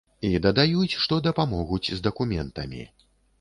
І 0.27 0.29
дадаюць, 0.45 0.97
што 1.03 1.19
дапамогуць 1.27 1.93
з 1.99 2.01
дакументамі. 2.09 2.83